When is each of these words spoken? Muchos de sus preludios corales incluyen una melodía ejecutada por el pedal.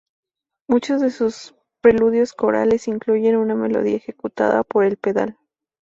Muchos 0.67 0.99
de 0.99 1.11
sus 1.11 1.53
preludios 1.83 2.33
corales 2.33 2.87
incluyen 2.87 3.35
una 3.35 3.53
melodía 3.53 3.97
ejecutada 3.97 4.63
por 4.63 4.83
el 4.83 4.97
pedal. 4.97 5.37